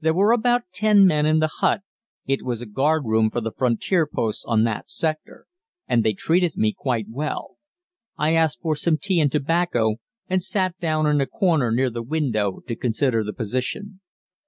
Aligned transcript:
There 0.00 0.14
were 0.14 0.32
about 0.32 0.64
ten 0.72 1.06
men 1.06 1.26
in 1.26 1.38
the 1.38 1.46
hut 1.60 1.82
(it 2.26 2.42
was 2.42 2.58
the 2.58 2.66
guardroom 2.66 3.30
for 3.30 3.40
the 3.40 3.52
frontier 3.56 4.04
posts 4.04 4.44
on 4.44 4.64
that 4.64 4.90
sector), 4.90 5.46
and 5.86 6.02
they 6.02 6.12
treated 6.12 6.56
me 6.56 6.74
quite 6.76 7.06
well. 7.08 7.56
I 8.18 8.34
asked 8.34 8.62
for 8.62 8.74
some 8.74 8.98
tea 8.98 9.20
and 9.20 9.30
tobacco, 9.30 9.98
and 10.26 10.42
sat 10.42 10.76
down 10.80 11.06
in 11.06 11.20
a 11.20 11.26
corner 11.26 11.70
near 11.70 11.88
the 11.88 12.02
window 12.02 12.62
to 12.66 12.74
consider 12.74 13.22
the 13.22 13.32
position. 13.32 14.00